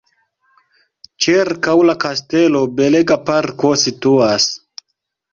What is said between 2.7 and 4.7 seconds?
belega parko situas.